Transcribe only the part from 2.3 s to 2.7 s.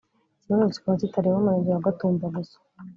gusa